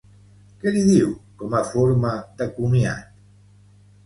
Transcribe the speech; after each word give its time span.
Què 0.61 0.71
li 0.75 0.79
diu, 0.87 1.11
com 1.41 1.53
a 1.59 1.61
forma 1.73 2.15
de 2.41 2.49
comiat? 2.57 3.23